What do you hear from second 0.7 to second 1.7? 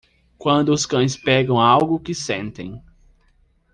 os cães pegam